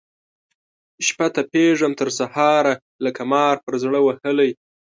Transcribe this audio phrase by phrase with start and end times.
[1.05, 2.73] شپه تپېږم تر سهاره
[3.05, 4.51] لکه مار پر زړه وهلی